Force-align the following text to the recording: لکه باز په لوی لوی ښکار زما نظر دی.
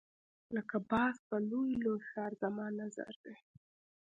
لکه 0.55 0.77
باز 0.91 1.15
په 1.27 1.35
لوی 1.49 1.71
لوی 1.83 1.99
ښکار 2.07 2.31
زما 2.41 2.65
نظر 2.81 3.13
دی. 3.23 3.35